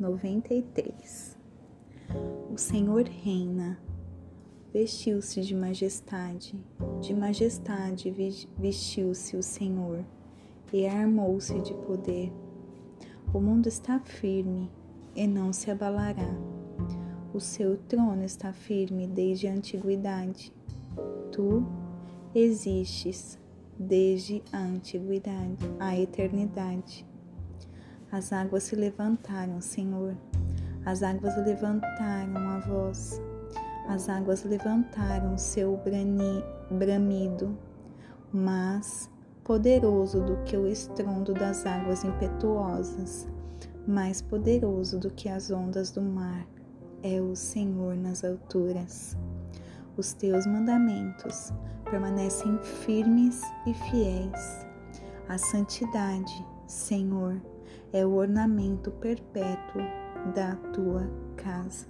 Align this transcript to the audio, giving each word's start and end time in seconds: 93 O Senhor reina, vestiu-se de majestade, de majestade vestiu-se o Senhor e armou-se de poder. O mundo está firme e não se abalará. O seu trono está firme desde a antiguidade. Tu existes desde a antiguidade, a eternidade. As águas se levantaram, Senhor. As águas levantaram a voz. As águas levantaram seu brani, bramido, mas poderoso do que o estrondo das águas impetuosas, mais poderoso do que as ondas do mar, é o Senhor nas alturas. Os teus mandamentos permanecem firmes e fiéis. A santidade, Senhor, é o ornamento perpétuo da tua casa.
93 0.00 1.36
O 2.52 2.56
Senhor 2.56 3.02
reina, 3.02 3.80
vestiu-se 4.72 5.40
de 5.40 5.56
majestade, 5.56 6.54
de 7.00 7.12
majestade 7.12 8.08
vestiu-se 8.56 9.36
o 9.36 9.42
Senhor 9.42 10.04
e 10.72 10.86
armou-se 10.86 11.60
de 11.62 11.74
poder. 11.74 12.32
O 13.34 13.40
mundo 13.40 13.66
está 13.66 13.98
firme 13.98 14.70
e 15.16 15.26
não 15.26 15.52
se 15.52 15.68
abalará. 15.68 16.32
O 17.34 17.40
seu 17.40 17.76
trono 17.76 18.22
está 18.24 18.52
firme 18.52 19.08
desde 19.08 19.48
a 19.48 19.52
antiguidade. 19.52 20.54
Tu 21.32 21.66
existes 22.32 23.36
desde 23.76 24.44
a 24.52 24.58
antiguidade, 24.58 25.64
a 25.80 25.98
eternidade. 25.98 27.04
As 28.10 28.32
águas 28.32 28.62
se 28.62 28.74
levantaram, 28.74 29.60
Senhor. 29.60 30.16
As 30.84 31.02
águas 31.02 31.36
levantaram 31.36 32.36
a 32.36 32.58
voz. 32.60 33.20
As 33.86 34.08
águas 34.08 34.44
levantaram 34.44 35.36
seu 35.36 35.76
brani, 35.76 36.42
bramido, 36.70 37.56
mas 38.32 39.10
poderoso 39.44 40.22
do 40.22 40.36
que 40.44 40.56
o 40.56 40.66
estrondo 40.66 41.32
das 41.32 41.64
águas 41.64 42.04
impetuosas, 42.04 43.26
mais 43.86 44.20
poderoso 44.20 44.98
do 44.98 45.10
que 45.10 45.28
as 45.28 45.50
ondas 45.50 45.90
do 45.90 46.02
mar, 46.02 46.46
é 47.02 47.20
o 47.20 47.34
Senhor 47.34 47.96
nas 47.96 48.24
alturas. 48.24 49.16
Os 49.96 50.12
teus 50.12 50.46
mandamentos 50.46 51.52
permanecem 51.90 52.58
firmes 52.58 53.42
e 53.66 53.72
fiéis. 53.72 54.66
A 55.28 55.38
santidade, 55.38 56.46
Senhor, 56.66 57.40
é 57.92 58.04
o 58.04 58.14
ornamento 58.14 58.90
perpétuo 58.92 59.82
da 60.34 60.56
tua 60.72 61.08
casa. 61.36 61.86